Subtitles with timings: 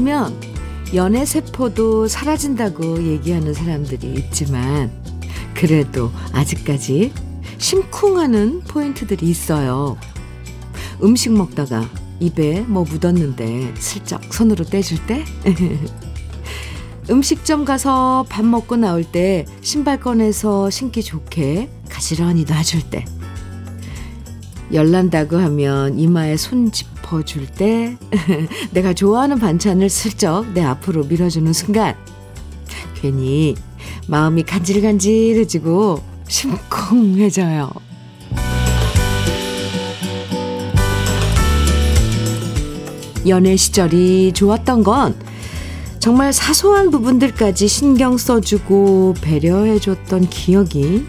[0.00, 0.34] 들면
[0.94, 4.90] 연애 세포도 사라진다고 얘기하는 사람들이 있지만
[5.54, 7.12] 그래도 아직까지
[7.58, 9.98] 심쿵하는 포인트들이 있어요.
[11.02, 11.86] 음식 먹다가
[12.18, 15.24] 입에 뭐 묻었는데 슬쩍 손으로 떼줄 때
[17.10, 23.04] 음식점 가서 밥 먹고 나올 때 신발 꺼내서 신기 좋게 가지런히 놔줄 때
[24.72, 27.96] 열난다고 하면 이마에 손 짚 어줄 때
[28.72, 31.96] 내가 좋아하는 반찬을 슬쩍 내 앞으로 밀어주는 순간
[32.94, 33.54] 괜히
[34.06, 37.70] 마음이 간질간질해지고 심쿵해져요.
[43.26, 45.14] 연애 시절이 좋았던 건
[45.98, 51.04] 정말 사소한 부분들까지 신경 써주고 배려해줬던 기억이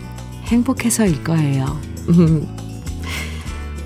[0.46, 1.80] 행복해서일 거예요.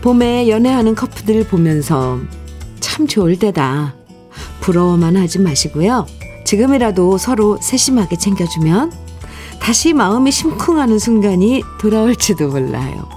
[0.05, 2.19] 봄에 연애하는 커플들 보면서
[2.79, 3.95] 참 좋을 때다.
[4.61, 6.05] 부러워만 하지 마시고요.
[6.45, 8.91] 지금이라도 서로 세심하게 챙겨주면
[9.59, 13.09] 다시 마음이 심쿵하는 순간이 돌아올지도 몰라요.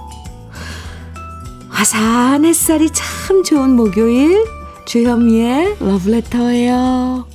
[1.69, 4.43] 화사한 햇살이 참 좋은 목요일
[4.87, 7.27] 주현미의 러브레터예요.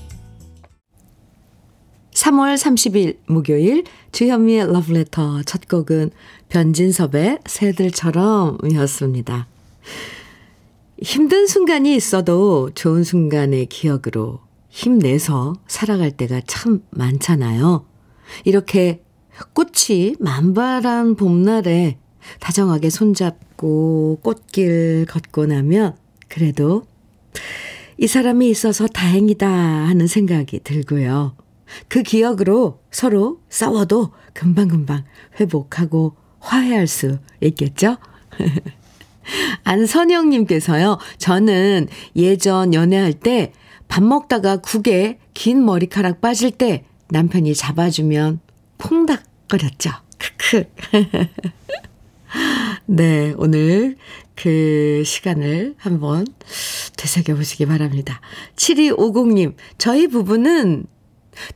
[2.12, 6.10] 3월 30일 목요일 주현미의 러브레터 첫 곡은
[6.54, 9.48] 변진섭의 새들처럼 이었습니다.
[11.02, 14.38] 힘든 순간이 있어도 좋은 순간의 기억으로
[14.68, 17.84] 힘내서 살아갈 때가 참 많잖아요.
[18.44, 19.02] 이렇게
[19.52, 21.98] 꽃이 만발한 봄날에
[22.38, 25.96] 다정하게 손잡고 꽃길 걷고 나면
[26.28, 26.84] 그래도
[27.98, 31.34] 이 사람이 있어서 다행이다 하는 생각이 들고요.
[31.88, 35.02] 그 기억으로 서로 싸워도 금방금방
[35.40, 36.14] 회복하고
[36.44, 37.96] 화해할 수 있겠죠?
[39.64, 43.52] 안선영님께서요, 저는 예전 연애할 때
[43.88, 48.40] 밥 먹다가 국에 긴 머리카락 빠질 때 남편이 잡아주면
[48.78, 49.90] 콩닥거렸죠.
[50.18, 50.64] 크크.
[52.86, 53.96] 네, 오늘
[54.34, 56.26] 그 시간을 한번
[56.96, 58.20] 되새겨 보시기 바랍니다.
[58.56, 60.86] 7250님, 저희 부부는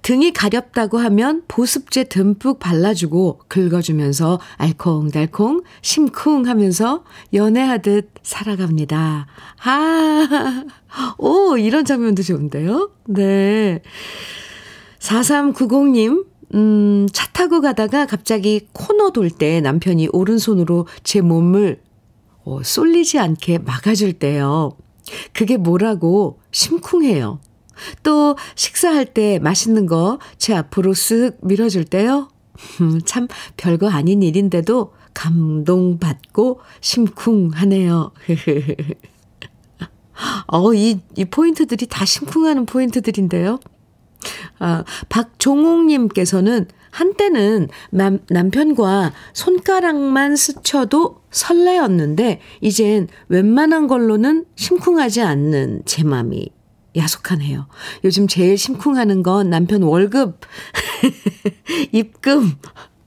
[0.02, 9.26] 등이 가렵다고 하면 보습제 듬뿍 발라주고 긁어주면서 알콩달콩 심쿵 하면서 연애하듯 살아갑니다.
[9.64, 10.64] 아,
[11.18, 12.90] 오, 이런 장면도 좋은데요?
[13.06, 13.82] 네.
[15.00, 21.80] 4390님, 음, 차 타고 가다가 갑자기 코너 돌 때 남편이 오른손으로 제 몸을
[22.44, 24.72] 어, 쏠리지 않게 막아줄 때요.
[25.32, 27.40] 그게 뭐라고 심쿵해요.
[28.02, 32.28] 또 식사할 때 맛있는 거 제 앞으로 쓱 밀어줄 때요.
[32.80, 38.12] 음, 참 별거 아닌 일인데도 감동받고 심쿵하네요.
[40.46, 43.58] 어, 이, 이 포인트들이 다 심쿵하는 포인트들인데요.
[44.58, 56.50] 아, 박종옥님께서는 한때는 남, 남편과 손가락만 스쳐도 설레었는데, 이젠 웬만한 걸로는 심쿵하지 않는 제 맘이
[56.98, 57.66] 야속하네요.
[58.04, 60.40] 요즘 제일 심쿵하는 건 남편 월급,
[61.92, 62.52] 입금,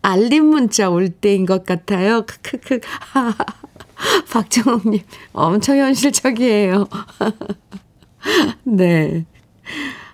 [0.02, 2.25] 알림 문자 올 때인 것 같아요.
[2.25, 2.80] 크크크.
[4.31, 5.01] 박정옥님,
[5.34, 6.88] 엄청 현실적이에요.
[8.63, 9.25] 네.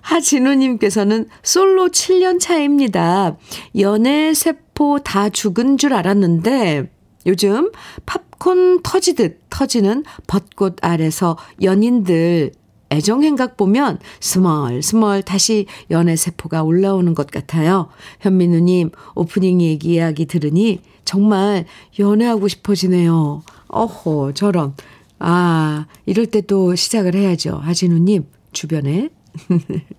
[0.02, 3.38] 하진우님께서는 솔로 7년 차입니다.
[3.80, 6.90] 연애 세포 다 죽은 줄 알았는데
[7.26, 7.72] 요즘
[8.06, 12.54] 팝콘 터지듯 터지는 벚꽃 아래서 연인들
[12.90, 17.90] 애정행각 보면 스멀 스멀 다시 연애 세포가 올라오는 것 같아요.
[18.22, 21.66] 현민우님 오프닝 얘기 이야기 들으니 정말
[22.00, 23.44] 연애하고 싶어지네요.
[23.68, 24.74] 어허 저런
[25.20, 27.58] 아 이럴 때 또 시작을 해야죠.
[27.58, 29.10] 하진우님 주변에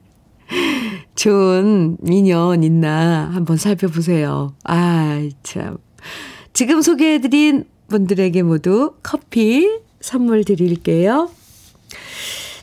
[1.15, 4.55] 좋은 인연 있나 한번 살펴보세요.
[4.65, 5.79] 아, 참.
[6.53, 9.69] 지금 소개해드린 분들에게 모두 커피
[10.01, 11.31] 선물 드릴게요.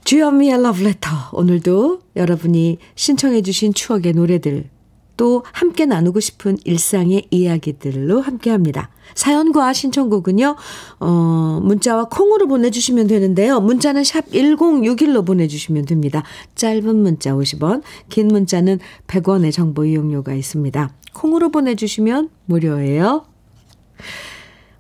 [0.06, 1.10] 주현미의 러브레터.
[1.34, 4.69] 오늘도 여러분이 신청해주신 추억의 노래들
[5.18, 8.92] 또 함께 나누고 싶은 일상의 이야기들로 함께 합니다.
[9.16, 10.56] 사연과 신청곡은요,
[11.00, 13.60] 어, 문자와 콩으로 보내주시면 되는데요.
[13.60, 16.22] 문자는 샵 1061로 보내주시면 됩니다.
[16.54, 20.94] 짧은 문자 50원, 긴 문자는 100원의 정보 이용료가 있습니다.
[21.13, 23.25] 콩으로 보내주시면 무료예요.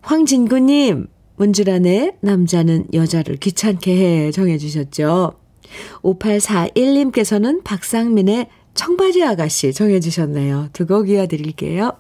[0.01, 1.07] 황진구님,
[1.37, 3.95] 문주란의 남자는 여자를 귀찮게
[4.27, 5.33] 해 정해주셨죠.
[6.03, 10.69] 5841님께서는 박상민의 청바지 아가씨 정해주셨네요.
[10.73, 11.93] 두 곡 이어드릴게요.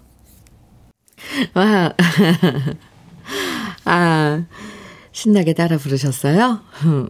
[1.53, 1.93] 와,
[3.85, 4.45] 아,
[5.11, 6.61] 신나게 따라 부르셨어요?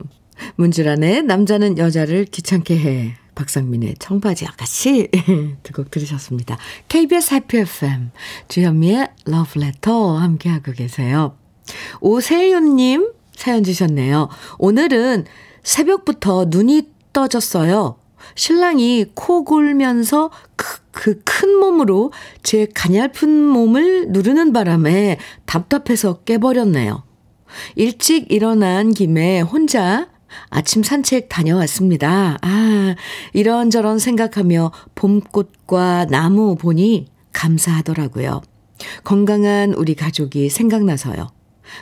[0.58, 3.16] 문주란의 남자는 여자를 귀찮게 해.
[3.36, 5.10] 박상민의 청바지 아가씨
[5.64, 6.58] 두 곡 들으셨습니다.
[6.88, 8.12] KBS 해피 FM
[8.48, 11.36] 주현미의 러브레터 함께하고 계세요.
[12.02, 14.30] 오세윤님 사연 주셨네요.
[14.60, 15.26] 오늘은
[15.64, 17.98] 새벽부터 눈이 떠졌어요.
[18.36, 20.32] 신랑이 코 골면서
[20.92, 22.12] 그큰 몸으로
[22.44, 27.04] 제 가냘픈 몸을 누르는 바람에 답답해서 깨버렸네요.
[27.76, 30.10] 일찍 일어난 김에 혼자
[30.50, 32.38] 아침 산책 다녀왔습니다.
[32.42, 32.96] 아,
[33.34, 38.42] 이런저런 생각하며 봄꽃과 나무 보니 감사하더라고요.
[39.04, 41.30] 건강한 우리 가족이 생각나서요.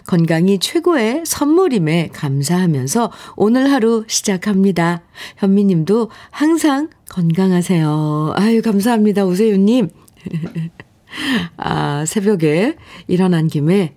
[0.06, 5.04] 건강이 최고의 선물임에 감사하면서 오늘 하루 시작합니다.
[5.38, 8.34] 현미님도 항상 건강하세요.
[8.36, 9.26] 아유, 감사합니다.
[9.26, 9.90] 오세윤님.
[11.58, 12.76] 아, 새벽에
[13.08, 13.96] 일어난 김에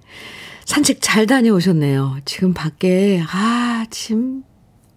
[0.65, 2.19] 산책 잘 다녀오셨네요.
[2.25, 4.43] 지금 밖에, 아, 지금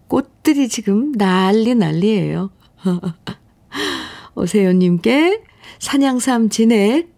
[0.08, 2.50] 꽃들이 지금 난리 난리예요.
[4.36, 5.44] 오세윤님께
[5.80, 7.10] 산양삼 진액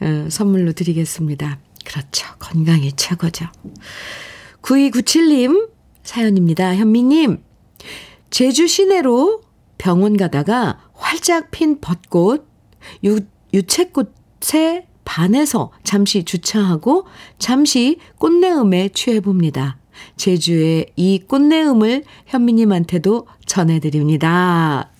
[0.00, 1.58] 어, 선물로 드리겠습니다.
[1.90, 2.26] 그렇죠.
[2.38, 3.46] 건강이 최고죠.
[4.62, 5.70] 9297님
[6.04, 6.76] 사연입니다.
[6.76, 7.42] 현미님,
[8.30, 9.40] 제주 시내로
[9.76, 12.46] 병원 가다가 활짝 핀 벚꽃,
[13.02, 13.18] 유,
[13.52, 17.06] 유채꽃에 반해서 잠시 주차하고
[17.40, 19.78] 잠시 꽃내음에 취해봅니다.
[20.16, 24.90] 제주의 이 꽃내음을 현미님한테도 전해드립니다.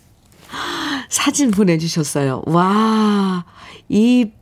[1.08, 2.42] 사진 보내주셨어요.
[2.46, 3.44] 와,
[3.88, 4.32] 이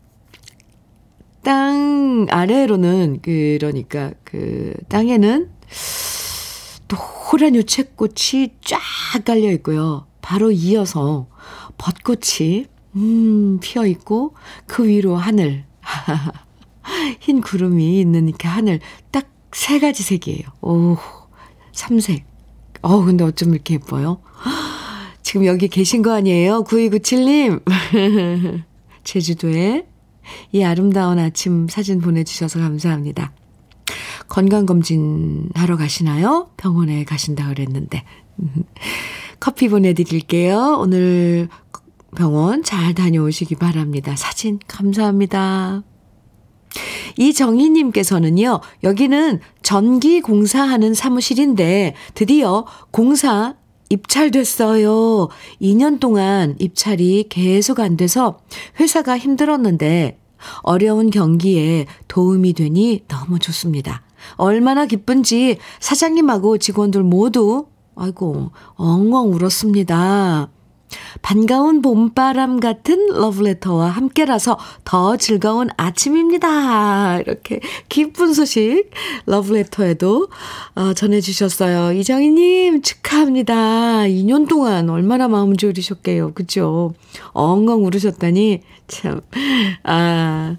[1.49, 5.51] 땅 아래로는 그러니까 그 땅에는
[6.89, 8.81] 노란 유채꽃이 쫙
[9.25, 10.07] 깔려 있고요.
[10.21, 11.27] 바로 이어서
[11.79, 12.67] 벚꽃이
[12.97, 14.35] 음 피어 있고
[14.67, 15.65] 그 위로 하늘
[17.21, 18.81] 흰 구름이 있는 이렇게 하늘
[19.11, 20.43] 딱 세 가지 색이에요.
[20.63, 20.97] 오
[21.73, 22.25] 삼색.
[22.83, 24.21] 어 근데 어쩜 이렇게 예뻐요?
[25.23, 26.65] 지금 여기 계신 거 아니에요?
[26.65, 27.63] 9297님.
[29.05, 29.87] 제주도에
[30.53, 33.33] 이 아름다운 아침 사진 보내주셔서 감사합니다.
[34.29, 36.51] 건강검진 하러 가시나요?
[36.57, 38.05] 병원에 가신다 그랬는데.
[39.41, 40.77] 커피 보내드릴게요.
[40.81, 41.49] 오늘
[42.17, 44.17] 병원 잘 다녀오시기 바랍니다.
[44.17, 45.83] 사진 감사합니다.
[47.17, 53.57] 이정희님께서는요, 여기는 전기 공사하는 사무실인데 드디어 공사
[53.89, 55.29] 입찰됐어요.
[55.61, 58.39] 2년 동안 입찰이 계속 안 돼서
[58.81, 60.19] 회사가 힘들었는데
[60.63, 64.03] 어려운 경기에 도움이 되니 너무 좋습니다.
[64.37, 70.49] 얼마나 기쁜지 사장님하고 직원들 모두 아이고 엉엉 울었습니다.
[71.23, 77.21] 반가운 봄바람 같은 러브레터와 함께라서 더 즐거운 아침입니다.
[77.21, 78.91] 이렇게 기쁜 소식
[79.27, 80.29] 러브레터에도
[80.75, 81.93] 어, 전해주셨어요.
[81.93, 84.03] 이정희님 축하합니다.
[84.03, 86.33] 2년 동안 얼마나 마음 졸이셨게요.
[86.35, 86.95] 그죠?
[87.33, 89.21] 엉엉 울으셨다니 참
[89.83, 90.57] 아.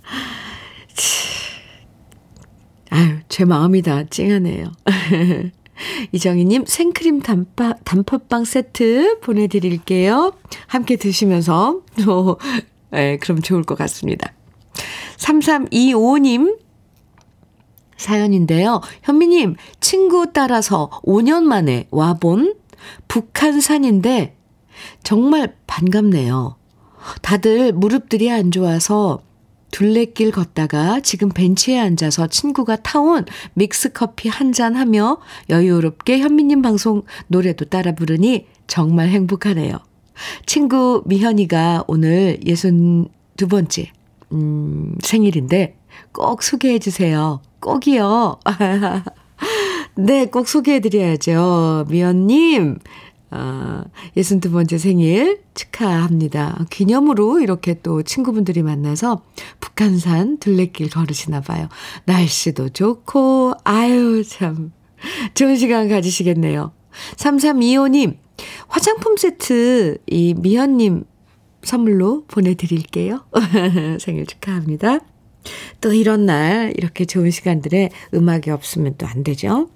[2.91, 4.71] 아유, 제 마음이 다 찡하네요.
[6.11, 10.33] 이정희님 생크림 단파, 단팥빵 세트 보내드릴게요.
[10.67, 12.37] 함께 드시면서, 또,
[12.91, 14.33] 네, 그럼 좋을 것 같습니다.
[15.17, 16.57] 3325님
[17.97, 18.81] 사연인데요.
[19.03, 22.55] 현미님, 친구 따라서 5년 만에 와본
[23.09, 24.37] 북한산인데
[25.03, 26.55] 정말 반갑네요.
[27.21, 29.21] 다들 무릎들이 안 좋아서
[29.71, 35.17] 둘레길 걷다가 지금 벤치에 앉아서 친구가 타온 믹스커피 한 잔 하며
[35.49, 39.77] 여유롭게 현미님 방송 노래도 따라 부르니 정말 행복하네요.
[40.45, 43.07] 친구 미현이가 오늘 예순
[43.37, 43.91] 두 번째,
[44.31, 45.77] 음, 생일인데
[46.11, 47.41] 꼭 소개해 주세요.
[47.59, 48.39] 꼭이요.
[49.95, 51.85] 네, 꼭 소개해 드려야죠.
[51.89, 52.79] 미연님,
[53.31, 53.83] 아,
[54.17, 56.65] 62번째 생일 축하합니다.
[56.69, 59.23] 기념으로 이렇게 또 친구분들이 만나서
[59.59, 61.69] 북한산 둘레길 걸으시나 봐요.
[62.05, 64.71] 날씨도 좋고, 아유, 참.
[65.33, 66.71] 좋은 시간 가지시겠네요.
[67.15, 68.17] 3325님,
[68.67, 71.03] 화장품 세트 이 미연님
[71.63, 73.25] 선물로 보내드릴게요.
[73.99, 74.99] 생일 축하합니다.
[75.81, 79.69] 또 이런 날, 이렇게 좋은 시간들에 음악이 없으면 또 안 되죠.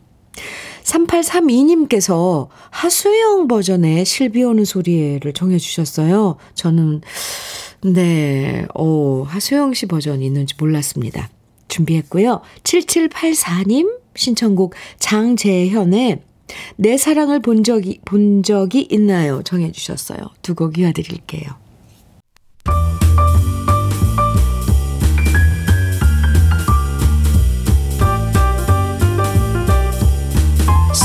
[0.83, 6.37] 3832님께서 하수영 버전의 실비 오는 소리를 정해주셨어요.
[6.55, 7.01] 저는,
[7.83, 11.29] 네, 오, 하수영 씨 버전이 있는지 몰랐습니다.
[11.67, 12.41] 준비했고요.
[12.63, 16.21] 7784님 신청곡 장재현의
[16.75, 19.41] 내 사랑을 본 적이, 본 적이 있나요?
[19.43, 20.19] 정해주셨어요.
[20.43, 21.62] 두 곡 이어드릴게요.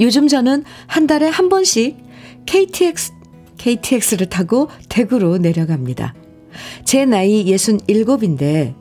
[0.00, 1.96] 요즘 저는 한 달에 한 번씩
[2.46, 3.12] KTX,
[3.58, 6.14] KTX를 타고 대구로 내려갑니다.
[6.84, 8.74] 제 나이 67인데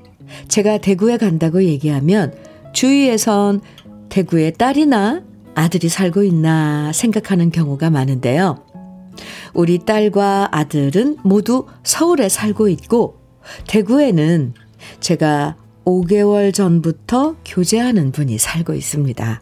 [0.47, 2.33] 제가 대구에 간다고 얘기하면
[2.73, 3.61] 주위에선
[4.09, 5.23] 대구에 딸이나
[5.55, 8.63] 아들이 살고 있나 생각하는 경우가 많은데요.
[9.53, 13.21] 우리 딸과 아들은 모두 서울에 살고 있고
[13.67, 14.53] 대구에는
[14.99, 15.55] 제가
[15.85, 19.41] 5개월 전부터 교제하는 분이 살고 있습니다.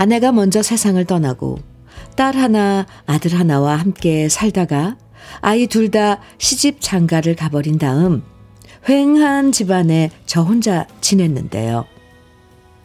[0.00, 1.58] 아내가 먼저 세상을 떠나고
[2.16, 4.96] 딸 하나, 아들 하나와 함께 살다가
[5.42, 8.22] 아이 둘 다 시집 장가를 가버린 다음
[8.86, 11.84] 휑한 집안에 저 혼자 지냈는데요.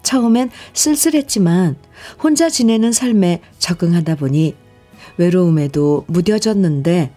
[0.04, 1.78] 처음엔 쓸쓸했지만
[2.22, 4.54] 혼자 지내는 삶에 적응하다 보니
[5.16, 7.14] 외로움에도 무뎌졌는데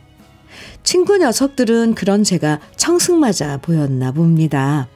[0.85, 4.87] 친구 녀석들은 그런 제가 청승맞아 보였나 봅니다.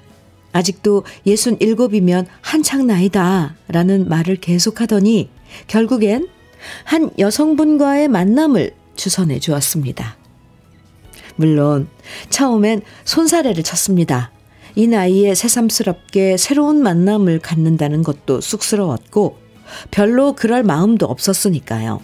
[0.53, 5.31] 아직도 67이면 한창 나이다 라는 말을 계속하더니
[5.67, 6.29] 결국엔
[6.85, 10.17] 한 여성분과의 만남을 주선해 주었습니다.
[11.37, 11.89] 물론
[12.29, 14.31] 처음엔 손사래를 쳤습니다.
[14.75, 19.39] 이 나이에 새삼스럽게 새로운 만남을 갖는다는 것도 쑥스러웠고
[19.91, 22.01] 별로 그럴 마음도 없었으니까요.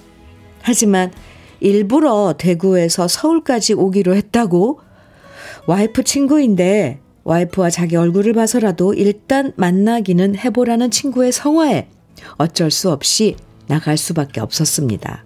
[0.62, 1.12] 하지만
[1.60, 4.80] 일부러 대구에서 서울까지 오기로 했다고
[5.66, 11.86] 와이프 친구인데 와이프와 자기 얼굴을 봐서라도 일단 만나기는 해보라는 친구의 성화에
[12.38, 15.24] 어쩔 수 없이 나갈 수밖에 없었습니다.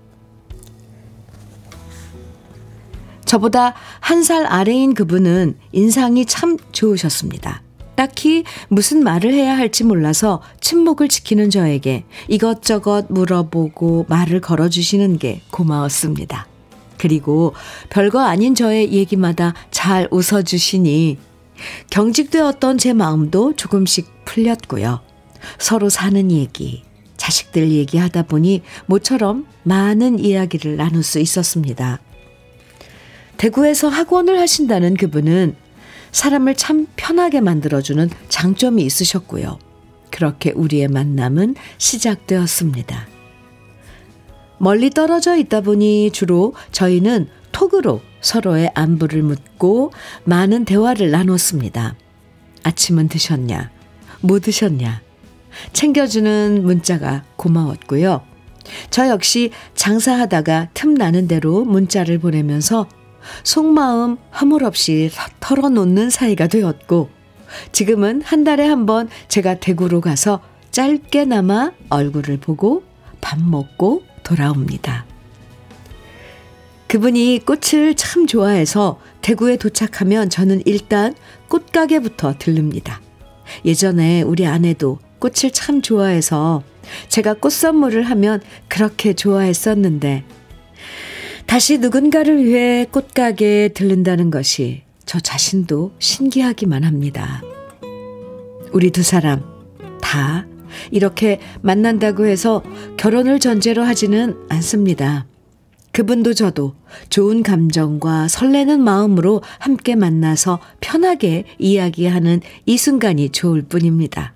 [3.24, 7.62] 저보다 한 살 아래인 그분은 인상이 참 좋으셨습니다.
[7.94, 16.48] 딱히 무슨 말을 해야 할지 몰라서 침묵을 지키는 저에게 이것저것 물어보고 말을 걸어주시는 게 고마웠습니다.
[16.98, 17.54] 그리고
[17.90, 21.31] 별거 아닌 저의 얘기마다 잘 웃어주시니
[21.90, 25.00] 경직되었던 제 마음도 조금씩 풀렸고요.
[25.58, 26.84] 서로 사는 얘기,
[27.16, 32.00] 자식들 얘기하다 보니 모처럼 많은 이야기를 나눌 수 있었습니다.
[33.36, 35.56] 대구에서 학원을 하신다는 그분은
[36.12, 39.58] 사람을 참 편하게 만들어주는 장점이 있으셨고요.
[40.10, 43.08] 그렇게 우리의 만남은 시작되었습니다.
[44.58, 49.92] 멀리 떨어져 있다 보니 주로 저희는 톡으로 서로의 안부를 묻고
[50.24, 51.94] 많은 대화를 나눴습니다.
[52.64, 53.70] 아침은 드셨냐?
[54.20, 55.02] 뭐 드셨냐?
[55.72, 58.22] 챙겨주는 문자가 고마웠고요.
[58.90, 62.86] 저 역시 장사하다가 틈나는 대로 문자를 보내면서
[63.44, 67.10] 속마음 허물없이 털어놓는 사이가 되었고,
[67.72, 70.40] 지금은 한 달에 한 번 제가 대구로 가서
[70.70, 72.82] 짧게나마 얼굴을 보고
[73.20, 75.04] 밥 먹고 돌아옵니다.
[76.92, 81.14] 그분이 꽃을 참 좋아해서 대구에 도착하면 저는 일단
[81.48, 83.00] 꽃가게부터 들릅니다.
[83.64, 86.62] 예전에 우리 아내도 꽃을 참 좋아해서
[87.08, 90.24] 제가 꽃 선물을 하면 그렇게 좋아했었는데
[91.46, 97.40] 다시 누군가를 위해 꽃가게에 들른다는 것이 저 자신도 신기하기만 합니다.
[98.70, 99.42] 우리 두 사람
[100.02, 100.46] 다
[100.90, 102.62] 이렇게 만난다고 해서
[102.98, 105.24] 결혼을 전제로 하지는 않습니다.
[105.92, 106.74] 그분도 저도
[107.10, 114.32] 좋은 감정과 설레는 마음으로 함께 만나서 편하게 이야기하는 이 순간이 좋을 뿐입니다.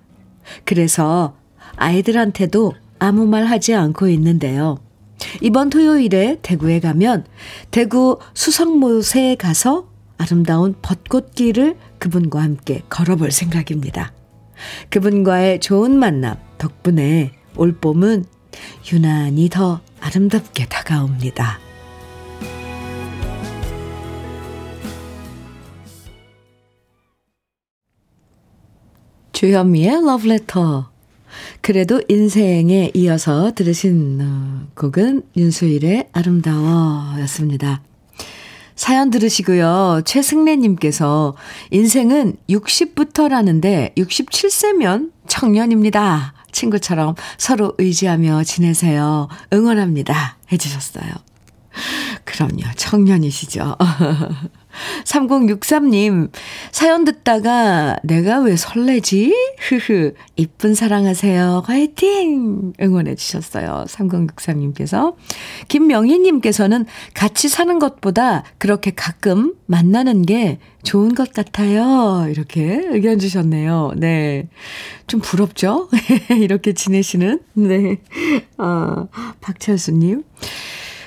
[0.63, 1.35] 그래서
[1.75, 4.77] 아이들한테도 아무 말 하지 않고 있는데요.
[5.41, 7.25] 이번 토요일에 대구에 가면
[7.71, 14.13] 대구 수성못에 가서 아름다운 벚꽃길을 그분과 함께 걸어볼 생각입니다.
[14.89, 18.25] 그분과의 좋은 만남 덕분에 올 봄은
[18.91, 21.59] 유난히 더 아름답게 다가옵니다.
[29.33, 30.89] 주현미의 러브레터
[31.61, 37.83] 그래도 인생에 이어서 들으신 어, 곡은 윤수일의 아름다워 였습니다.
[38.75, 40.03] 사연 들으시고요.
[40.05, 41.35] 최승래님께서
[41.71, 46.36] 인생은 60부터라는데 67세면 청년입니다.
[46.57, 49.27] 친구처럼 서로 의지하며 지내세요.
[49.53, 50.37] 응원합니다.
[50.51, 51.11] 해주셨어요.
[52.27, 52.63] 그럼요.
[52.75, 53.77] 청년이시죠.
[55.05, 56.29] 3063님,
[56.71, 59.33] 사연 듣다가 내가 왜 설레지?
[59.59, 61.63] 흐흐, 이쁜 사랑하세요.
[61.65, 62.73] 화이팅!
[62.79, 63.85] 응원해 주셨어요.
[63.87, 65.15] 3063님께서.
[65.69, 72.27] 김명희님께서는 같이 사는 것보다 그렇게 가끔 만나는 게 좋은 것 같아요.
[72.29, 73.93] 이렇게 의견 주셨네요.
[73.95, 74.49] 네.
[75.07, 75.89] 좀 부럽죠?
[76.37, 77.39] 이렇게 지내시는?
[77.53, 77.97] 네.
[78.57, 79.07] 아,
[79.41, 80.23] 박철수님.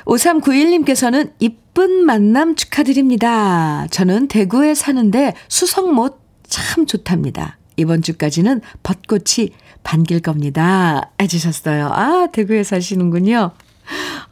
[0.05, 3.87] 5391님께서는 이쁜 만남 축하드립니다.
[3.91, 7.59] 저는 대구에 사는데 수성못 참 좋답니다.
[7.77, 9.51] 이번 주까지는 벚꽃이
[9.83, 11.11] 반길 겁니다.
[11.21, 11.89] 해주셨어요.
[11.93, 13.53] 아, 대구에 사시는군요.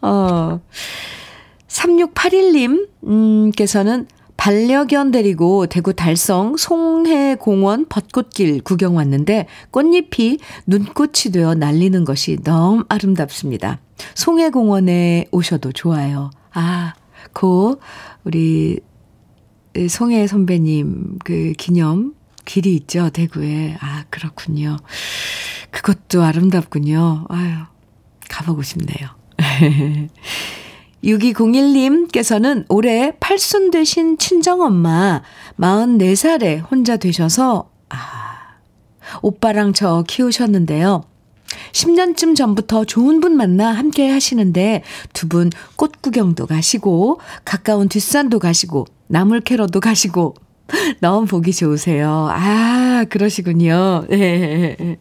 [0.03, 0.61] 어,
[1.69, 4.07] 3681님, 음,께서는
[4.37, 13.81] 반려견 데리고 대구 달성 송해공원 벚꽃길 구경 왔는데 꽃잎이 눈꽃이 되어 날리는 것이 너무 아름답습니다.
[14.15, 16.31] 송해공원에 오셔도 좋아요.
[16.53, 16.95] 아,
[17.33, 17.81] 고
[18.25, 18.81] 우리
[19.89, 22.15] 송해 선배님 그 기념
[22.45, 23.77] 길이 있죠, 대구에.
[23.81, 24.79] 아, 그렇군요.
[25.71, 27.27] 그것도 아름답군요.
[27.29, 27.55] 아유,
[28.29, 29.09] 가보고 싶네요.
[31.05, 35.23] 6201님께서는 올해 팔순 되신 친정엄마
[35.61, 37.99] 44살에 혼자 되셔서, 아,
[39.23, 41.05] 오빠랑 저 키우셨는데요.
[41.73, 48.87] 10년쯤 전부터 좋은 분 만나 함께 하시는데 두 분 꽃 구경도 가시고 가까운 뒷산도 가시고
[49.09, 50.35] 나물 캐러도 가시고
[51.01, 52.29] 너무 보기 좋으세요.
[52.31, 54.05] 아, 그러시군요.
[54.11, 54.99] 네.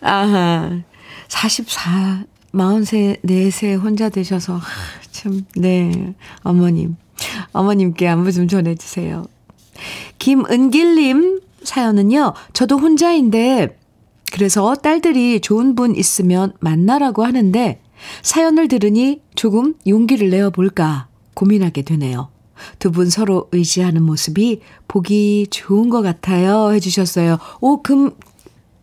[0.00, 0.80] 아하.
[1.28, 4.60] 44, 43, 4세 혼자 되셔서
[5.10, 6.14] 참, 네.
[6.42, 6.96] 어머님.
[7.52, 9.26] 어머님께 안부 좀 전해주세요.
[10.18, 13.78] 김은길님 사연은요, 저도 혼자인데
[14.34, 17.80] 그래서 딸들이 좋은 분 있으면 만나라고 하는데
[18.22, 22.30] 사연을 들으니 조금 용기를 내어 볼까 고민하게 되네요.
[22.80, 26.72] 두 분 서로 의지하는 모습이 보기 좋은 것 같아요.
[26.72, 27.38] 해주셨어요.
[27.60, 28.10] 오, 금,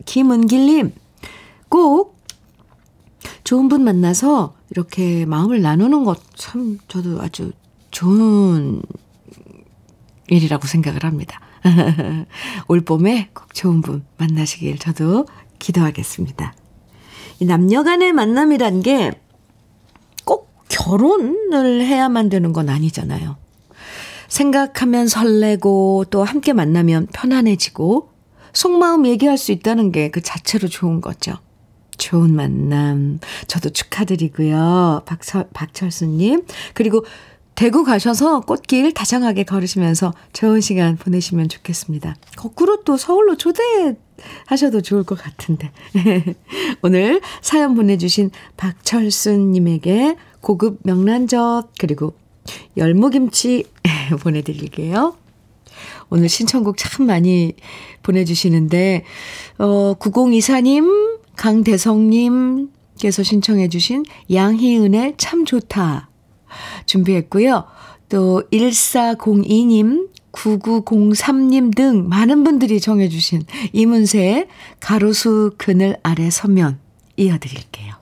[0.05, 0.93] 김은길님,
[1.67, 2.17] 꼭
[3.43, 7.51] 좋은 분 만나서 이렇게 마음을 나누는 것 참 저도 아주
[7.91, 8.81] 좋은
[10.29, 11.41] 일이라고 생각을 합니다.
[12.67, 15.25] 올 봄에 꼭 좋은 분 만나시길 저도
[15.61, 16.53] 기도하겠습니다.
[17.39, 19.11] 이 남녀 간의 만남이란 게
[20.25, 23.37] 꼭 결혼을 해야만 되는 건 아니잖아요.
[24.27, 28.09] 생각하면 설레고 또 함께 만나면 편안해지고
[28.53, 31.37] 속마음 얘기할 수 있다는 게 그 자체로 좋은 거죠.
[31.97, 33.19] 좋은 만남.
[33.47, 35.03] 저도 축하드리고요.
[35.05, 36.45] 박철, 박철수님.
[36.73, 37.05] 그리고
[37.55, 42.15] 대구 가셔서 꽃길 다정하게 걸으시면서 좋은 시간 보내시면 좋겠습니다.
[42.37, 43.95] 거꾸로 또 서울로 초대
[44.45, 45.71] 하셔도 좋을 것 같은데.
[46.81, 52.13] 오늘 사연 보내주신 박철순님에게 고급 명란젓 그리고
[52.77, 53.65] 열무김치
[54.21, 55.15] 보내드릴게요.
[56.09, 57.53] 오늘 신청곡 참 많이
[58.03, 59.05] 보내주시는데,
[59.59, 66.09] 어, 9024님, 강대성님께서 신청해주신 양희은의 참 좋다.
[66.85, 67.65] 준비했고요.
[68.09, 74.47] 또 1402님, 9903님 등 많은 분들이 정해주신 이문세의
[74.79, 76.79] 가로수 그늘 아래 서면
[77.17, 77.95] 이어드릴게요.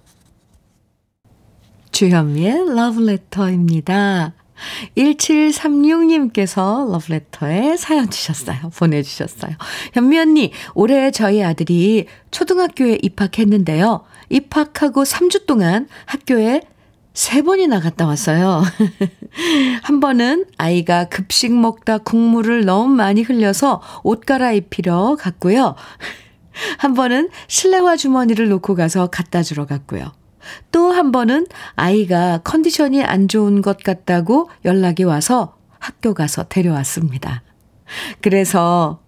[1.91, 4.33] 주현미의 러브레터입니다.
[4.97, 8.69] 1736님께서 러브레터에 사연 주셨어요.
[8.75, 9.53] 보내주셨어요.
[9.93, 14.03] 현미 언니, 올해 저희 아들이 초등학교에 입학했는데요.
[14.29, 16.61] 입학하고 3주 동안 학교에
[17.13, 18.63] 세 번이나 갔다 왔어요.
[19.83, 25.75] 한 번은 아이가 급식 먹다 국물을 너무 많이 흘려서 옷 갈아입히러 갔고요.
[26.77, 30.11] 한 번은 실내화 주머니를 놓고 가서 갖다 주러 갔고요.
[30.71, 37.43] 또 한 번은 아이가 컨디션이 안 좋은 것 같다고 연락이 와서 학교 가서 데려왔습니다.
[38.21, 38.99] 그래서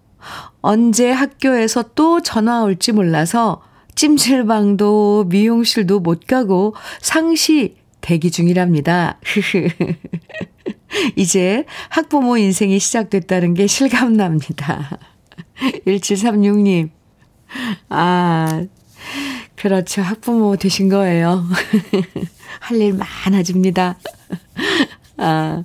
[0.60, 3.62] 언제 학교에서 또 전화 올지 몰라서
[3.94, 9.18] 찜질방도 미용실도 못 가고 상시 대기 중이랍니다.
[11.16, 14.98] 이제 학부모 인생이 시작됐다는 게 실감납니다.
[15.86, 16.90] 1736님.
[17.88, 18.64] 아,
[19.56, 20.02] 그렇죠.
[20.02, 21.44] 학부모 되신 거예요.
[22.60, 23.98] 할 일 많아집니다.
[25.16, 25.64] 아,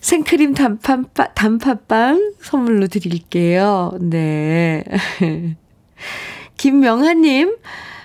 [0.00, 3.92] 생크림 단팥빵, 단팥빵 선물로 드릴게요.
[4.00, 4.84] 네.
[6.56, 7.56] 김명하님,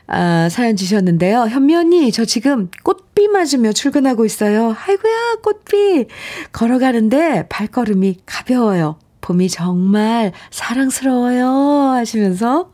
[0.08, 1.48] 아, 사연 주셨는데요.
[1.48, 4.76] 현미 언니, 저 지금 꽃 비 맞으며 출근하고 있어요.
[4.88, 6.06] 아이고야, 꽃비.
[6.54, 8.98] 걸어가는데 발걸음이 가벼워요.
[9.20, 11.46] 봄이 정말 사랑스러워요.
[11.92, 12.72] 하시면서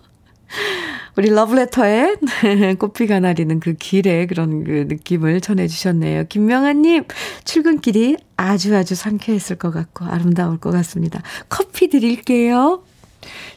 [1.17, 2.17] 우리 러브레터에
[2.79, 6.25] 꽃피가 나리는 그 길의 그런 그 느낌을 전해주셨네요.
[6.29, 7.05] 김명아님,
[7.43, 11.23] 출근길이 아주 아주 상쾌했을 것 같고 아름다울 것 같습니다.
[11.49, 12.83] 커피 드릴게요.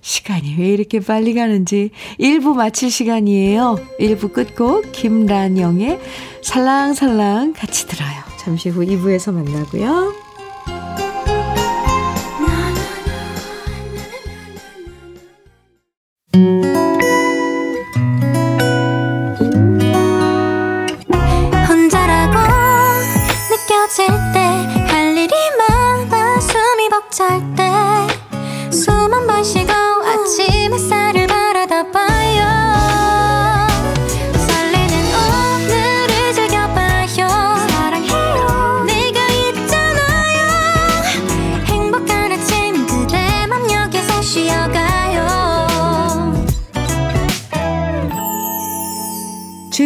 [0.00, 3.79] 시간이 왜 이렇게 빨리 가는지 1부 마칠 시간이에요.
[4.00, 5.98] 1부 끝곡 김란영의
[6.42, 8.26] 살랑살랑 같이 들어요.
[8.38, 10.26] 잠시 후 2부에서 만나고요.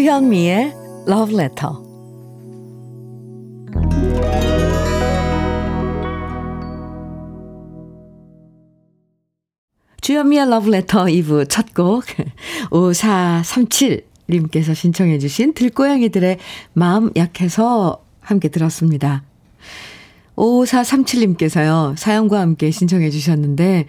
[0.00, 0.72] 주현미의
[1.08, 1.72] Love Letter.
[10.00, 12.04] 주현미의 Love Letter 2부 첫 곡,
[12.72, 16.38] 5437님께서 신청해 주신 들고양이들의
[16.72, 19.24] 마음 약해서 함께 들었습니다.
[20.36, 23.86] 5437님께서요, 사연과 함께 신청해 주셨는데,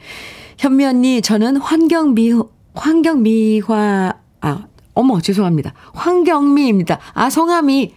[0.57, 2.33] 현미 언니, 저는 환경미,
[2.73, 4.67] 환경미화, 아,
[5.01, 5.73] 어머, 죄송합니다.
[5.95, 6.99] 황경미입니다.
[7.15, 7.95] 아, 성함이,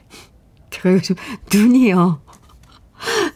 [0.70, 1.16] 제가 요즘
[1.52, 2.22] 눈이요.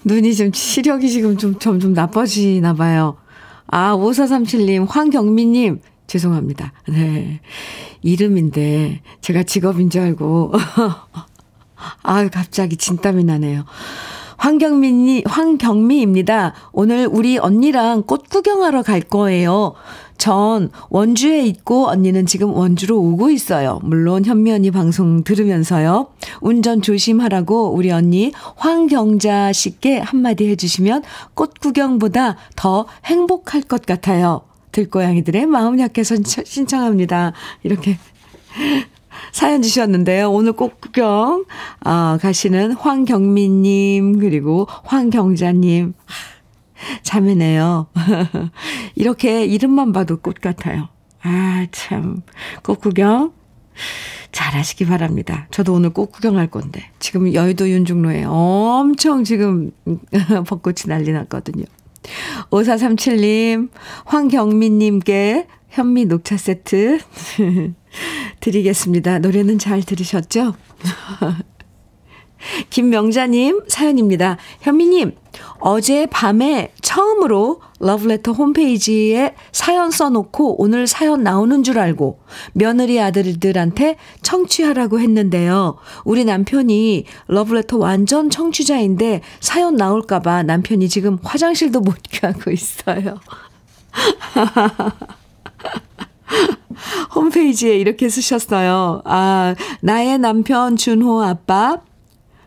[0.04, 3.18] 눈이 좀 시력이 지금 좀 점점 나빠지나 봐요.
[3.66, 6.72] 아, 5437님, 황경미님, 죄송합니다.
[6.88, 7.42] 네.
[8.00, 10.54] 이름인데, 제가 직업인 줄 알고.
[12.02, 13.66] 아, 갑자기 진땀이 나네요.
[14.38, 16.54] 황경민이, 황경미입니다.
[16.72, 19.74] 오늘 우리 언니랑 꽃 구경하러 갈 거예요.
[20.16, 23.80] 전 원주에 있고 언니는 지금 원주로 오고 있어요.
[23.82, 26.08] 물론 현미 언니 방송 들으면서요.
[26.40, 31.02] 운전 조심하라고 우리 언니 황경자 씨께 한마디 해주시면
[31.34, 34.42] 꽃 구경보다 더 행복할 것 같아요.
[34.72, 37.32] 들고양이들의 마음 약해서 신청합니다.
[37.62, 37.98] 이렇게
[39.32, 40.30] 사연 주셨는데요.
[40.30, 41.44] 오늘 꽃 구경
[41.80, 45.94] 아, 가시는 황경민님 그리고 황경자님
[47.02, 47.88] 자매네요.
[48.94, 50.88] 이렇게 이름만 봐도 꽃 같아요.
[51.22, 52.22] 아, 참.
[52.62, 53.32] 꽃 구경
[54.32, 55.48] 잘 하시기 바랍니다.
[55.50, 56.90] 저도 오늘 꽃 구경할 건데.
[56.98, 59.72] 지금 여의도 윤중로에 엄청 지금
[60.46, 61.64] 벚꽃이 난리 났거든요.
[62.50, 63.70] 5437님,
[64.04, 66.98] 황경민님께 현미 녹차 세트
[68.40, 69.18] 드리겠습니다.
[69.18, 70.54] 노래는 잘 들으셨죠?
[72.70, 74.36] 김명자님 사연입니다.
[74.60, 75.16] 현미님,
[75.60, 82.20] 어제 밤에 처음으로 러브레터 홈페이지에 사연 써놓고 오늘 사연 나오는 줄 알고
[82.52, 85.76] 며느리 아들들한테 청취하라고 했는데요.
[86.04, 93.18] 우리 남편이 러브레터 완전 청취자인데 사연 나올까봐 남편이 지금 화장실도 못 가고 있어요.
[97.14, 99.02] 홈페이지에 이렇게 쓰셨어요.
[99.04, 101.80] 아, 나의 남편 준호 아빠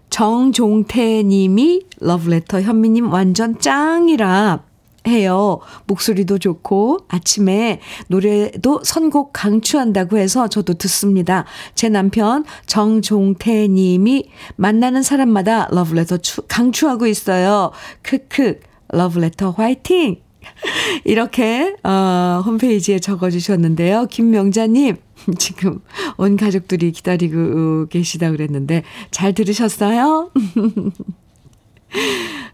[0.10, 4.64] 정종태 님이 러브레터 현미님 완전 짱이라
[5.08, 5.60] 해요.
[5.88, 11.46] 목소리도 좋고 아침에 노래도 선곡 강추한다고 해서 저도 듣습니다.
[11.74, 17.72] 제 남편 정종태 님이 만나는 사람마다 러브레터 강추하고 있어요.
[18.04, 20.22] 크크 러브레터 화이팅!
[21.06, 24.08] 이렇게 어, 홈페이지에 적어주셨는데요.
[24.08, 24.98] 김명자님
[25.38, 25.80] 지금
[26.18, 30.32] 온 가족들이 기다리고 계시다 그랬는데 잘 들으셨어요?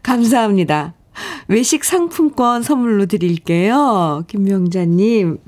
[0.03, 0.93] 감사합니다.
[1.47, 4.23] 외식 상품권 선물로 드릴게요.
[4.27, 5.39] 김명자님,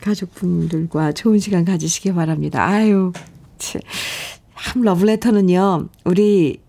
[0.00, 2.64] 가족분들과 좋은 시간 가지시기 바랍니다.
[2.64, 3.12] 아유,
[3.58, 6.60] 참, 러브레터는요, 우리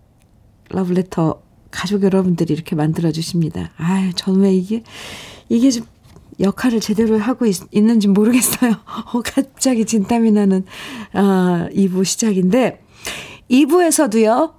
[0.70, 1.42] 러브레터
[1.78, 3.70] 가족 여러분들이 이렇게 만들어 주십니다.
[3.78, 4.82] 아유, 저는 왜 이게
[5.48, 5.86] 이게 좀
[6.40, 8.72] 역할을 제대로 하고 있, 는지 모르겠어요.
[9.14, 10.66] 어, 갑자기 진땀이 나는
[11.14, 12.82] 아, 2부 시작인데
[13.52, 14.54] 2부에서도요.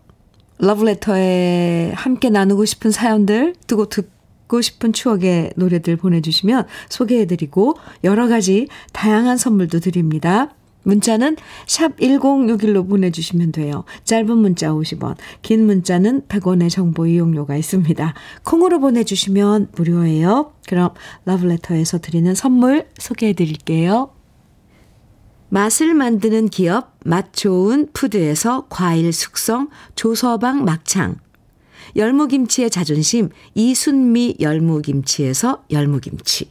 [0.60, 9.38] 러브레터에 함께 나누고 싶은 사연들 두고 듣고 싶은 추억의 노래들 보내주시면 소개해드리고 여러 가지 다양한
[9.38, 10.54] 선물도 드립니다.
[10.88, 13.84] 문자는 샵 1061로 보내주시면 돼요.
[14.04, 18.14] 짧은 문자 50원, 긴 문자는 100원의 정보 이용료가 있습니다.
[18.44, 20.54] 콩으로 보내주시면 무료예요.
[20.66, 20.90] 그럼
[21.26, 24.10] 러브레터에서 드리는 선물 소개해 드릴게요.
[25.50, 31.16] 맛을 만드는 기업 맛 좋은 푸드에서 과일 숙성 조서방 막창
[31.96, 36.50] 열무김치의 자존심 이순미 열무김치에서 열무김치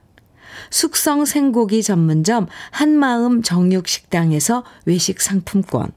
[0.69, 5.91] 숙성 생고기 전문점 한마음 정육식당에서 외식 상품권.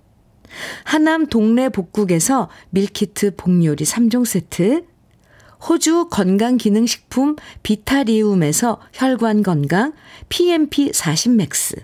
[0.85, 4.85] 하남 동네 복국에서 밀키트 복요리 3종 세트.
[5.69, 9.95] 호주 건강기능식품 비타리움에서 혈관건강
[10.29, 11.77] PMP 40 맥스.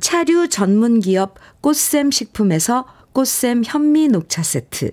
[0.00, 4.92] 차류 전문기업 꽃샘 식품에서 꽃샘 현미 녹차 세트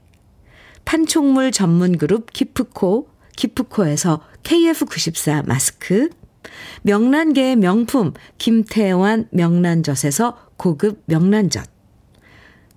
[0.91, 6.09] 판촉물 전문 그룹 기프코, 기프코에서 KF94 마스크,
[6.81, 11.65] 명란계의 명품 김태환 명란젓에서 고급 명란젓,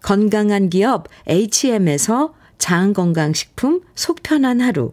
[0.01, 4.93] 건강한 기업 H&M에서 장건강식품 속편한 하루,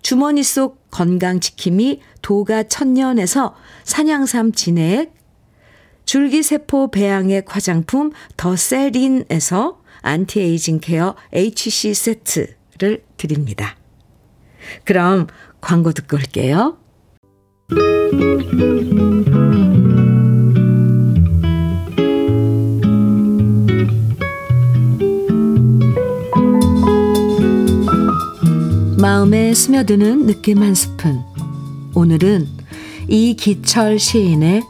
[0.00, 5.12] 주머니 속 건강지킴이 도가 천년에서 산양삼 진액,
[6.04, 13.76] 줄기세포 배양액 화장품 더세린에서 anti-aging care HC 세트를 드립니다.
[14.84, 15.26] 그럼
[15.60, 16.78] 광고 듣고 올게요.
[28.98, 31.20] 마음에 스며드는 느낌 한 스푼.
[31.94, 32.46] 오늘은
[33.08, 34.62] 이기철 시인의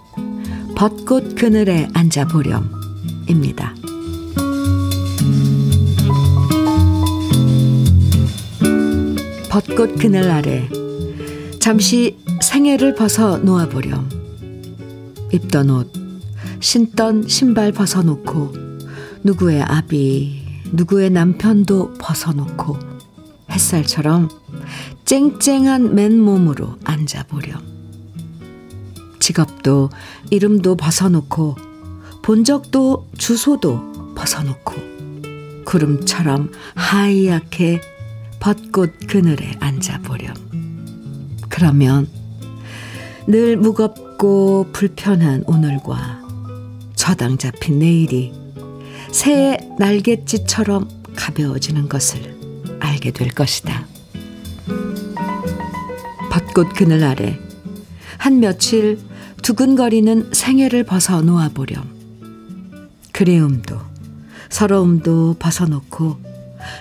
[0.76, 3.79] 벚꽃 그늘에 앉아보렴입니다.
[9.50, 10.68] 벚꽃 그늘 아래
[11.58, 14.08] 잠시 생애를 벗어 놓아보렴.
[15.32, 15.92] 입던 옷,
[16.60, 18.52] 신던 신발 벗어놓고
[19.24, 22.78] 누구의 아비, 누구의 남편도 벗어놓고
[23.50, 24.28] 햇살처럼
[25.04, 27.60] 쨍쨍한 맨몸으로 앉아보렴.
[29.18, 29.90] 직업도
[30.30, 31.56] 이름도 벗어놓고
[32.22, 37.80] 본 적도 주소도 벗어놓고 구름처럼 하얗게
[38.40, 40.34] 벚꽃 그늘에 앉아보렴.
[41.50, 42.08] 그러면
[43.26, 46.22] 늘 무겁고 불편한 오늘과
[46.96, 48.32] 저당 잡힌 내일이
[49.12, 52.34] 새의 날갯짓처럼 가벼워지는 것을
[52.80, 53.86] 알게 될 것이다.
[56.30, 57.38] 벚꽃 그늘 아래
[58.16, 58.98] 한 며칠
[59.42, 61.84] 두근거리는 생애를 벗어 놓아 보렴.
[63.12, 63.78] 그리움도
[64.48, 66.29] 서러움도 벗어놓고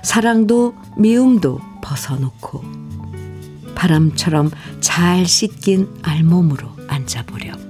[0.04, 2.64] 사랑도 미움도 벗어놓고
[3.76, 7.70] 바람처럼 잘 씻긴 알몸으로 앉아보렴.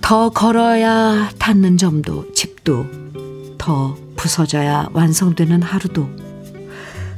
[0.00, 2.86] 더 걸어야 닿는 점도 집도
[3.58, 6.08] 더 부서져야 완성되는 하루도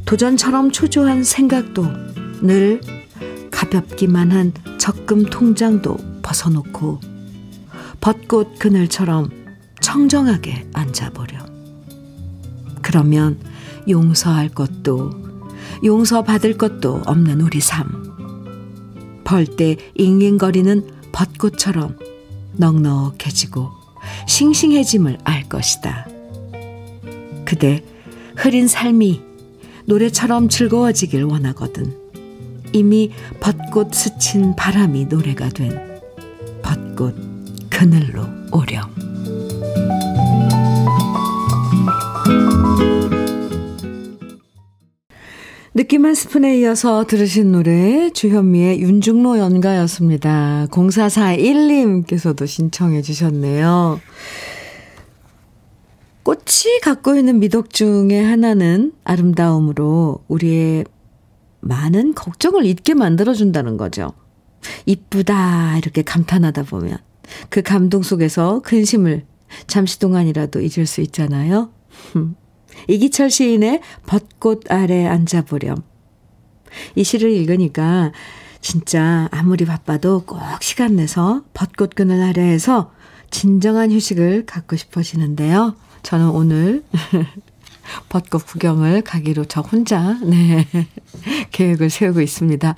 [0.05, 1.87] 도전처럼 초조한 생각도
[2.43, 2.81] 늘
[3.51, 7.01] 가볍기만 한 적금 통장도 벗어놓고
[8.01, 9.31] 벚꽃 그늘처럼
[9.81, 11.52] 청정하게 앉아보렴.
[12.83, 13.39] 그러면
[13.89, 15.11] 용서할 것도
[15.85, 18.13] 용서받을 것도 없는 우리 삶.
[19.25, 21.97] 벌때 잉잉거리는 벚꽃처럼
[22.57, 23.71] 넉넉해지고
[24.27, 26.07] 싱싱해짐을 알 것이다.
[27.45, 27.85] 그대
[28.37, 29.23] 흐린 삶이
[29.87, 31.97] 노래처럼 즐거워지길 원하거든.
[32.73, 36.01] 이미 벚꽃 스친 바람이 노래가 된
[36.63, 37.15] 벚꽃
[37.69, 39.12] 그늘로 오렴.
[45.75, 50.67] 느낌 한 스푼에 이어서 들으신 노래 주현미의 윤중로 연가였습니다.
[50.71, 53.99] 0441님께서도 신청해 주셨네요.
[56.25, 60.85] 꽃이 갖고 있는 미덕 중의 하나는 아름다움으로 우리의
[61.61, 64.13] 많은 걱정을 잊게 만들어준다는 거죠.
[64.85, 66.99] 이쁘다 이렇게 감탄하다 보면
[67.49, 69.25] 그 감동 속에서 근심을
[69.67, 71.71] 잠시 동안이라도 잊을 수 있잖아요.
[72.89, 75.83] 이기철 시인의 벚꽃 아래 앉아보렴.
[76.95, 78.13] 이 시를 읽으니까
[78.61, 82.93] 진짜 아무리 바빠도 꼭 시간 내서 벚꽃끈을 하려 해서
[83.31, 85.75] 진정한 휴식을 갖고 싶어지는데요.
[86.03, 86.85] 저는 오늘
[88.09, 90.67] 벚꽃 구경을 가기로 저 혼자, 네,
[91.51, 92.75] 계획을 세우고 있습니다.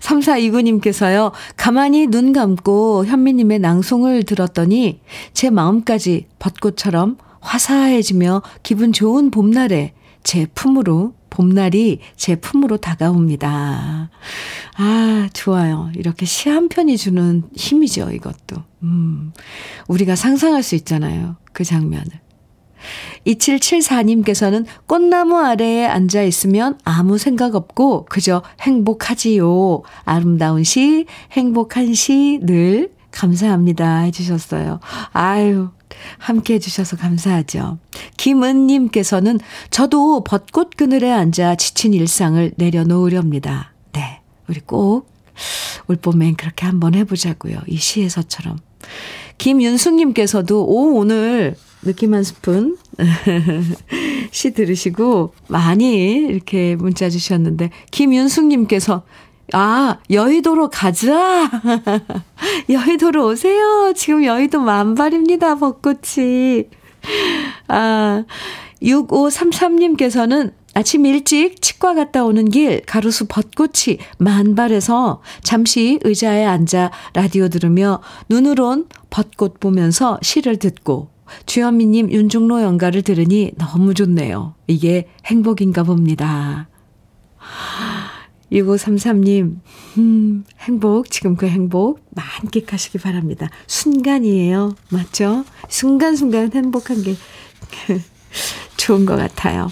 [0.00, 5.00] 3429님께서요, 가만히 눈 감고 현미님의 낭송을 들었더니
[5.34, 14.10] 제 마음까지 벚꽃처럼 화사해지며 기분 좋은 봄날에 제 품으로, 봄날이 제 품으로 다가옵니다.
[14.76, 15.90] 아, 좋아요.
[15.94, 18.56] 이렇게 시 한 편이 주는 힘이죠, 이것도.
[18.82, 19.32] 음,
[19.88, 21.36] 우리가 상상할 수 있잖아요.
[21.52, 22.06] 그 장면을.
[23.26, 29.82] 2774님께서는 꽃나무 아래에 앉아 있으면 아무 생각 없고 그저 행복하지요.
[30.04, 34.00] 아름다운 시, 행복한 시 늘 감사합니다.
[34.00, 34.78] 해주셨어요.
[35.12, 35.70] 아유,
[36.18, 37.78] 함께 해주셔서 감사하죠.
[38.16, 43.72] 김은님께서는 저도 벚꽃 그늘에 앉아 지친 일상을 내려놓으렵니다.
[43.92, 45.16] 네, 우리 꼭
[45.88, 47.58] 올 봄엔 그렇게 한번 해보자고요.
[47.66, 48.58] 이 시에서처럼.
[49.38, 52.76] 김윤숙님께서도 오 오늘 느낌 한 스푼
[54.32, 59.04] 시 들으시고 많이 이렇게 문자 주셨는데 김윤숙님께서
[59.52, 61.50] 아, 여의도로 가자!
[62.68, 63.92] 여의도로 오세요!
[63.94, 66.64] 지금 여의도 만발입니다, 벚꽃이.
[67.68, 68.24] 아,
[68.82, 78.02] 6533님께서는 아침 일찍 치과 갔다 오는 길 가로수 벚꽃이 만발해서 잠시 의자에 앉아 라디오 들으며
[78.28, 81.08] 눈으론 벚꽃 보면서 시를 듣고
[81.46, 84.54] 주현미님 윤중로 연가를 들으니 너무 좋네요.
[84.66, 86.68] 이게 행복인가 봅니다.
[88.56, 89.56] 6533님,
[89.98, 93.48] 음, 행복, 지금 그 행복 만끽하시기 바랍니다.
[93.66, 94.74] 순간이에요.
[94.90, 95.44] 맞죠?
[95.68, 97.14] 순간순간 행복한 게
[98.76, 99.68] 좋은 것 같아요.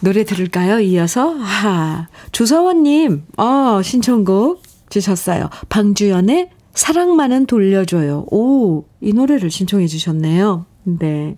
[0.00, 0.80] 노래 들을까요?
[0.80, 1.36] 이어서?
[1.38, 5.50] 아, 조서원님, 어, 신청곡 주셨어요.
[5.68, 8.26] 방주연의 사랑만은 돌려줘요.
[8.30, 10.64] 오, 이 노래를 신청해 주셨네요.
[10.84, 11.36] 네.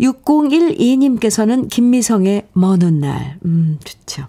[0.00, 3.38] 6012님께서는 김미성의 먼 날.
[3.44, 4.26] 음, 좋죠.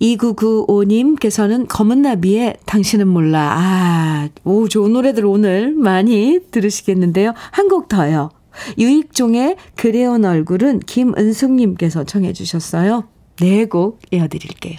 [0.00, 3.50] 2995님께서는 검은나비의 당신은 몰라.
[3.56, 7.34] 아, 오, 좋은 노래들 오늘 많이 들으시겠는데요.
[7.52, 8.30] 한 곡 더요.
[8.78, 13.04] 유익종의 그래온 얼굴은 김은숙님께서 청해 주셨어요.
[13.40, 14.78] 네 곡 이어드릴게요.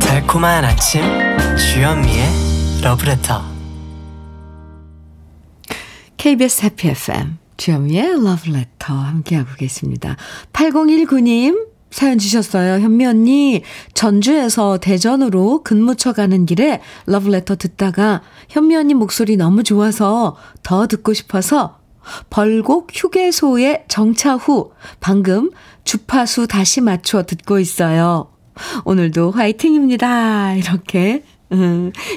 [0.00, 1.02] 달콤한 아침
[1.56, 2.26] 주현미의
[2.82, 3.53] 러브레터
[6.24, 10.16] KBS 해피 FM 주현미의 러브레터 함께하고 계십니다.
[10.54, 12.80] 8019님 사연 주셨어요.
[12.82, 20.86] 현미 언니, 전주에서 대전으로 근무처 가는 길에 러브레터 듣다가 현미 언니 목소리 너무 좋아서 더
[20.86, 21.78] 듣고 싶어서
[22.30, 25.50] 벌곡 휴게소에 정차 후 방금
[25.84, 28.30] 주파수 다시 맞춰 듣고 있어요.
[28.86, 30.54] 오늘도 화이팅입니다.
[30.54, 31.33] 이렇게 음,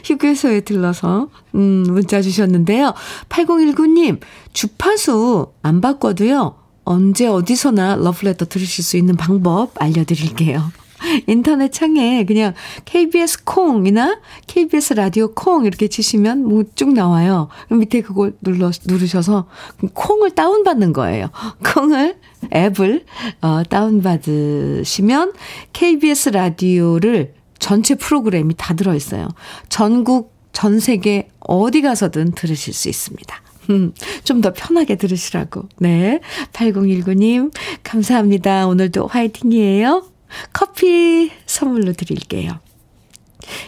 [0.04, 2.93] 휴게소에 들러서 음, 문자 주셨는데요.
[3.30, 4.19] 8019님,
[4.54, 6.56] 주파수 안 바꿔도요.
[6.84, 10.71] 언제 어디서나 러브레터 들으실 수 있는 방법 알려드릴게요.
[11.28, 12.54] 인터넷 창에 그냥
[12.86, 17.50] KBS 콩이나 KBS 라디오 콩 이렇게 치시면 뭐 쭉 나와요.
[17.69, 19.47] 밑에 그걸 눌러, 누르셔서
[19.93, 21.30] 콩을 다운 받는 거예요.
[21.76, 22.17] 콩을,
[22.54, 23.06] 앱을,
[23.41, 25.34] 어, 다운 받으시면
[25.73, 29.28] KBS 라디오를 전체 프로그램이 다 들어있어요.
[29.70, 33.41] 전국, 전 세계 어디 가서든 들으실 수 있습니다.
[33.70, 33.93] 음,
[34.24, 35.63] 좀 더 편하게 들으시라고.
[35.80, 36.20] 네.
[36.54, 37.52] 8019님,
[37.84, 38.67] 감사합니다.
[38.67, 40.06] 오늘도 화이팅이에요.
[40.54, 42.60] 커피 선물로 드릴게요.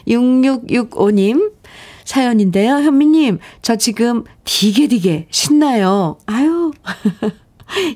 [0.08, 1.52] 6665님,
[2.06, 2.76] 사연인데요.
[2.76, 6.18] 현미님, 저 지금 되게 신나요.
[6.26, 6.72] 아유.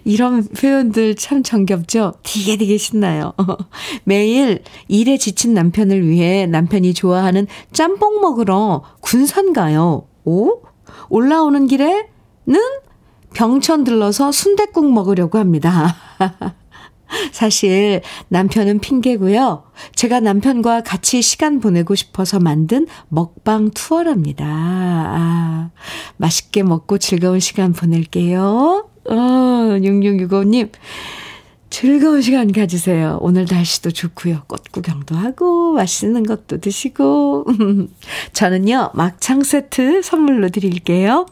[0.03, 2.13] 이런 표현들 참 정겹죠?
[2.23, 3.33] 되게 되게 신나요.
[4.03, 10.07] 매일 일에 지친 남편을 위해 남편이 좋아하는 짬뽕 먹으러 군산 가요.
[10.25, 10.61] 오?
[11.09, 12.05] 올라오는 길에는
[13.33, 15.95] 병천 들러서 순댓국 먹으려고 합니다.
[17.31, 19.63] 사실 남편은 핑계고요.
[19.95, 24.45] 제가 남편과 같이 시간 보내고 싶어서 만든 먹방 투어랍니다.
[24.47, 25.69] 아,
[26.17, 28.92] 맛있게 먹고 즐거운 시간 보낼게요.
[29.05, 30.69] 어, 6665님.
[31.69, 33.17] 즐거운 시간 가지세요.
[33.21, 34.43] 오늘 날씨도 좋고요.
[34.47, 37.45] 꽃 구경도 하고 맛있는 것도 드시고.
[38.31, 38.91] 저는요.
[38.93, 41.25] 막창 세트 선물로 드릴게요.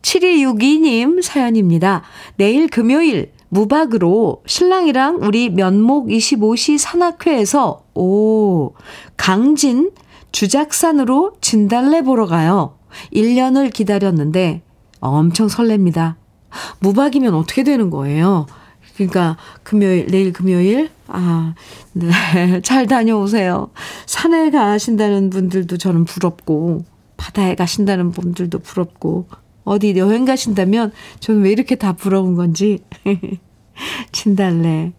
[0.00, 2.02] 7262님 사연입니다.
[2.36, 8.72] 내일 금요일 무박으로 신랑이랑 우리 면목 25시 산악회에서 오
[9.18, 9.90] 강진
[10.32, 12.78] 주작산으로 진달래 보러 가요.
[13.12, 14.62] 1년을 기다렸는데
[15.00, 16.16] 엄청 설렙니다.
[16.80, 18.46] 무박이면 어떻게 되는 거예요?
[18.94, 21.54] 그러니까 금요일, 내일 금요일, 아,
[21.92, 22.10] 네.
[22.62, 23.70] 잘 다녀오세요.
[24.06, 26.84] 산에 가신다는 분들도 저는 부럽고,
[27.16, 29.28] 바다에 가신다는 분들도 부럽고,
[29.64, 32.80] 어디 여행 가신다면 저는 왜 이렇게 다 부러운 건지.
[34.12, 34.92] 진달래.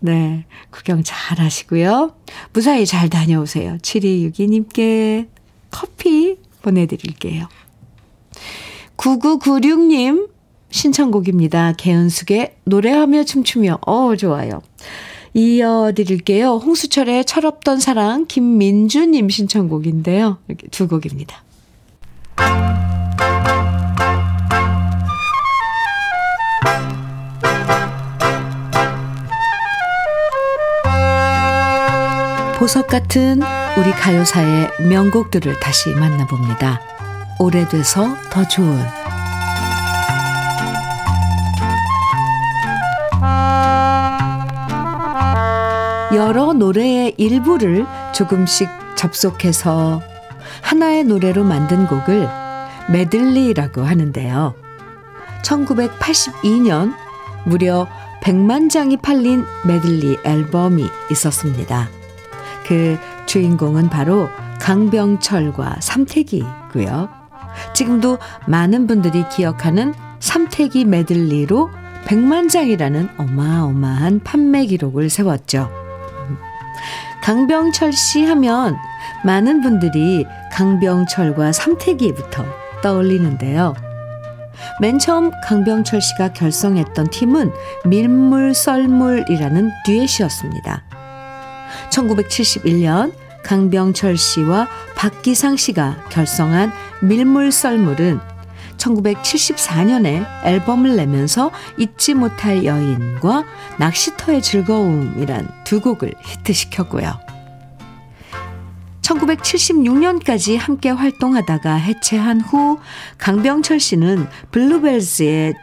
[0.00, 0.44] 네.
[0.70, 2.14] 구경 잘 하시고요.
[2.52, 3.78] 무사히 잘 다녀오세요.
[3.78, 5.28] 7262님께
[5.70, 7.48] 커피 보내드릴게요.
[8.96, 10.28] 9996님
[10.70, 11.72] 신청곡입니다.
[11.72, 13.78] 개은숙의 노래하며 춤추며.
[13.86, 14.62] 어, 좋아요.
[15.34, 16.56] 이어드릴게요.
[16.56, 20.38] 홍수철의 철없던 사랑 김민주님 신청곡인데요.
[20.48, 21.44] 이렇게 두 곡입니다.
[32.58, 33.42] 보석 같은
[33.78, 36.80] 우리 가요사의 명곡들을 다시 만나봅니다.
[37.38, 39.05] 오래돼서 더 좋은
[46.16, 50.00] 여러 노래의 일부를 조금씩 접속해서
[50.62, 52.26] 하나의 노래로 만든 곡을
[52.90, 54.54] 메들리라고 하는데요.
[55.44, 56.94] 1982년
[57.44, 57.86] 무려
[58.22, 61.90] 100만 장이 팔린 메들리 앨범이 있었습니다.
[62.66, 62.96] 그
[63.26, 67.10] 주인공은 바로 강병철과 삼태기고요.
[67.74, 71.68] 지금도 많은 분들이 기억하는 삼태기 메들리로
[72.06, 75.85] 100만 장이라는 어마어마한 판매 기록을 세웠죠.
[77.26, 78.76] 강병철 씨 하면
[79.24, 82.44] 많은 분들이 강병철과 삼태기부터
[82.84, 83.74] 떠올리는데요.
[84.80, 87.50] 맨 처음 강병철 씨가 결성했던 팀은
[87.84, 90.84] 밀물 썰물이라는 듀엣이었습니다.
[91.90, 93.12] 1971년
[93.42, 96.70] 강병철 씨와 박기상 씨가 결성한
[97.02, 98.20] 밀물 썰물은
[98.78, 103.44] 1974년에 앨범을 내면서 잊지 못할 여인과
[103.78, 107.26] 낚시터의 즐거움이란 두 곡을 히트시켰고요.
[109.02, 112.78] 1976년까지 함께 활동하다가 해체한 후
[113.18, 115.54] 강병철 씨는 블루벨즈의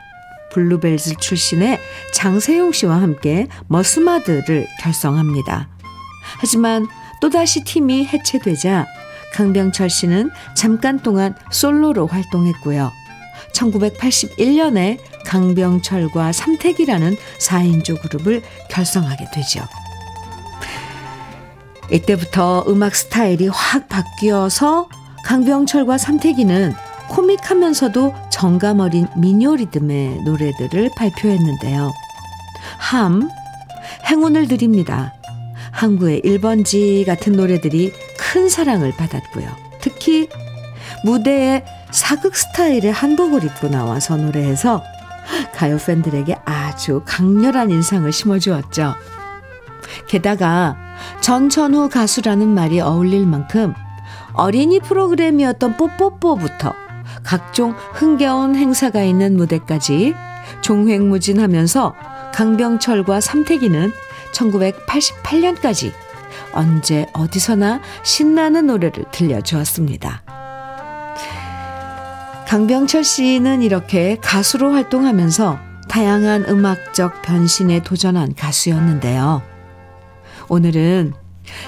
[0.53, 1.80] 블루벨즈 출신의
[2.14, 5.68] 장세용 씨와 함께 머스마드를 결성합니다.
[6.39, 6.88] 하지만
[7.22, 8.86] 또다시 팀이 해체되자
[9.34, 12.91] 강병철 씨는 잠깐 동안 솔로로 활동했고요.
[13.54, 19.62] 1981년에 강병철과 삼택이라는 4인조 그룹을 결성하게 되죠.
[21.91, 24.89] 이때부터 음악 스타일이 확 바뀌어서
[25.26, 26.74] 강병철과 삼태기는
[27.10, 31.91] 코믹하면서도 정감 어린 미녀 리듬의 노래들을 발표했는데요.
[32.78, 33.30] 함,
[34.10, 35.14] 행운을 드립니다.
[35.72, 39.47] 항구의 1번지 같은 노래들이 큰 사랑을 받았고요.
[39.82, 40.30] 특히
[41.04, 44.83] 무대에 사극 스타일의 한복을 입고 나와서 노래해서
[45.53, 48.95] 가요 팬들에게 아주 강렬한 인상을 심어주었죠.
[50.07, 50.75] 게다가
[51.21, 53.75] 전천후 가수라는 말이 어울릴 만큼
[54.33, 56.73] 어린이 프로그램이었던 뽀뽀뽀부터
[57.23, 60.15] 각종 흥겨운 행사가 있는 무대까지
[60.61, 61.93] 종횡무진하면서
[62.33, 63.91] 강병철과 삼태기는
[64.33, 65.91] 1988년까지
[66.53, 70.22] 언제 어디서나 신나는 노래를 들려주었습니다.
[72.47, 79.41] 강병철 씨는 이렇게 가수로 활동하면서 다양한 음악적 변신에 도전한 가수였는데요.
[80.49, 81.13] 오늘은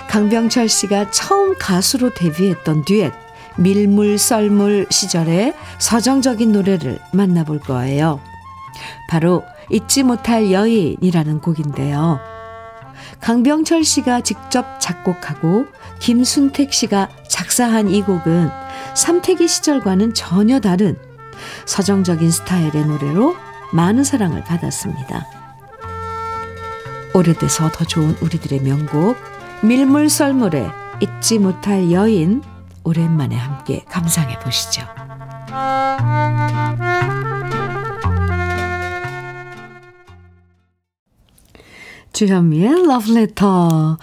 [0.10, 3.14] 강병철 씨가 처음 가수로 데뷔했던 듀엣
[3.58, 8.20] 밀물 썰물 시절의 서정적인 노래를 만나볼 거예요.
[9.10, 12.20] 바로 잊지 못할 여인이라는 곡인데요.
[13.22, 15.66] 강병철 씨가 직접 작곡하고
[16.00, 18.65] 김순택 씨가 작사한 이 곡은
[18.96, 20.98] 삼태기 시절과는 전혀 다른
[21.66, 23.36] 서정적인 스타일의 노래로
[23.74, 25.26] 많은 사랑을 받았습니다.
[27.14, 29.18] 오래돼서 더 좋은 우리들의 명곡
[29.64, 30.70] 밀물썰물의
[31.02, 32.42] 잊지 못할 여인
[32.84, 34.82] 오랜만에 함께 감상해 보시죠.
[42.14, 43.98] 주현미의 러브레터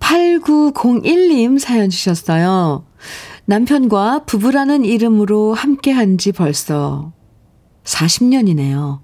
[0.00, 2.84] 8901님 사연 주셨어요.
[3.48, 7.12] 남편과 부부라는 이름으로 함께 한 지 벌써
[7.84, 9.00] 40년이네요.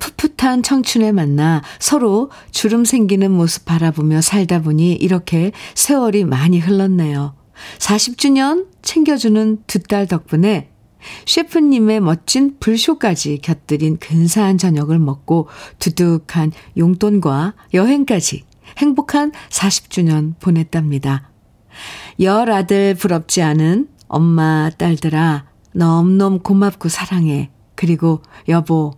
[0.00, 7.36] 풋풋한 청춘에 만나 서로 주름 생기는 모습 바라보며 살다 보니 이렇게 세월이 많이 흘렀네요.
[7.78, 10.70] 40주년 챙겨주는 두 딸 덕분에
[11.26, 15.46] 셰프님의 멋진 불쇼까지 곁들인 근사한 저녁을 먹고
[15.78, 18.42] 두둑한 용돈과 여행까지
[18.78, 21.30] 행복한 40주년 보냈답니다.
[22.20, 27.50] 열 아들 부럽지 않은 엄마 딸들아 너무너무 고맙고 사랑해.
[27.74, 28.92] 그리고 여보,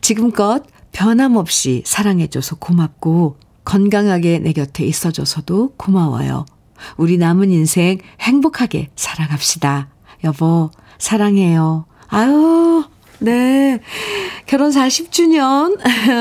[0.00, 6.46] 지금껏 변함없이 사랑해줘서 고맙고 건강하게 내 곁에 있어줘서도 고마워요.
[6.96, 9.88] 우리 남은 인생 행복하게 살아갑시다.
[10.24, 11.84] 여보, 사랑해요.
[12.08, 12.84] 아유,
[13.18, 13.80] 네.
[14.46, 15.78] 결혼 40주년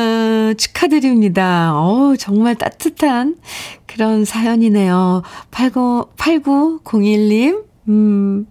[0.57, 1.73] 축하드립니다.
[1.75, 3.35] 어 정말 따뜻한
[3.95, 5.21] 그런 사연이네요.
[5.51, 8.45] 89, 8901님, 음.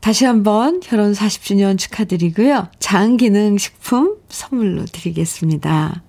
[0.00, 2.68] 다시 한번 결혼 40주년 축하드리고요.
[2.78, 6.02] 장기능 식품 선물로 드리겠습니다.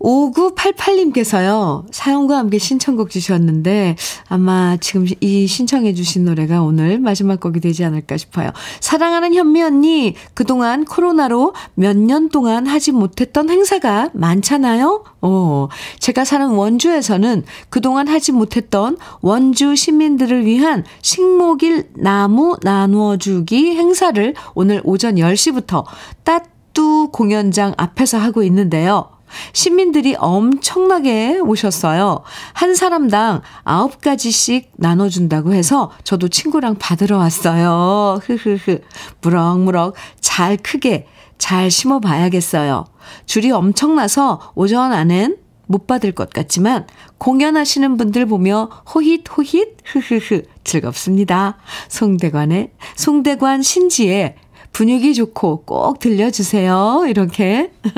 [0.00, 3.96] 5988님께서요, 사연과 함께 신청곡 주셨는데,
[4.28, 8.50] 아마 지금 이 신청해 주신 노래가 오늘 마지막 곡이 되지 않을까 싶어요.
[8.80, 15.04] 사랑하는 현미 언니, 그동안 코로나로 몇 년 동안 하지 못했던 행사가 많잖아요?
[15.20, 15.68] 어,
[15.98, 25.16] 제가 사는 원주에서는 그동안 하지 못했던 원주 시민들을 위한 식목일 나무 나누어주기 행사를 오늘 오전
[25.16, 25.84] 10시부터
[26.24, 29.17] 따뚜 공연장 앞에서 하고 있는데요.
[29.52, 32.22] 시민들이 엄청나게 오셨어요.
[32.52, 38.20] 한 사람당 9가지씩 나눠준다고 해서 저도 친구랑 받으러 왔어요.
[38.24, 38.80] 흐흐흐.
[39.20, 41.06] 무럭무럭 잘 크게
[41.38, 42.84] 잘 심어봐야겠어요.
[43.26, 46.86] 줄이 엄청나서 오전 안엔 못 받을 것 같지만
[47.18, 51.58] 공연하시는 분들 보며 호힛호힛 흐흐흐 즐겁습니다.
[51.88, 54.34] 송대관의 송대관 신지의
[54.72, 57.04] 분위기 좋고 꼭 들려주세요.
[57.08, 57.70] 이렇게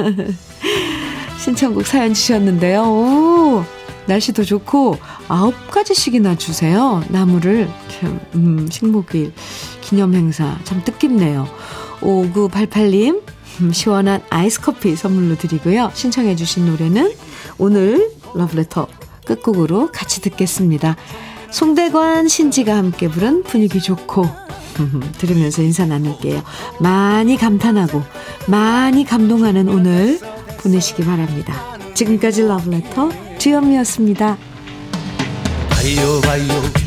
[1.41, 2.83] 신청곡 사연 주셨는데요.
[2.83, 3.65] 오,
[4.07, 7.03] 날씨도 좋고 아홉 가지씩이나 주세요.
[7.09, 7.67] 나무를
[8.35, 9.33] 음, 식목일
[9.81, 11.49] 기념 행사 참 뜻깊네요.
[12.01, 13.23] 5988님
[13.63, 15.91] 음, 시원한 아이스 커피 선물로 드리고요.
[15.95, 17.15] 신청해 주신 노래는
[17.57, 18.87] 오늘 러브레터
[19.25, 20.97] 끝곡으로 같이 듣겠습니다.
[21.51, 24.27] 송대관 신지가 함께 부른 분위기 좋고
[25.19, 26.43] 들으면서 인사 나눌게요.
[26.81, 28.03] 많이 감탄하고
[28.47, 30.21] 많이 감동하는 오늘
[30.63, 31.55] 보내시기 바랍니다.
[31.95, 34.37] 지금까지 러브레터 주현미였습니다.
[35.71, 36.80] 바이오 바이오